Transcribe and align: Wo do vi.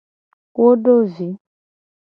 Wo 0.57 0.67
do 0.83 0.95
vi. 1.13 1.27